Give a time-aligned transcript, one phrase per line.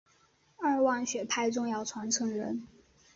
[0.57, 2.65] 二万学派重要传承人。